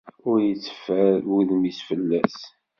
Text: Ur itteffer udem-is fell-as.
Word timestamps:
Ur 0.29 0.37
itteffer 0.51 1.19
udem-is 1.37 1.79
fell-as. 1.87 2.37